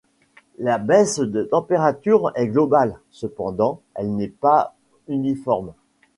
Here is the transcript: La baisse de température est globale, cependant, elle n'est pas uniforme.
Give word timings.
La 0.57 0.79
baisse 0.79 1.19
de 1.19 1.43
température 1.43 2.31
est 2.33 2.47
globale, 2.47 2.97
cependant, 3.11 3.81
elle 3.93 4.15
n'est 4.15 4.29
pas 4.29 4.73
uniforme. 5.07 5.73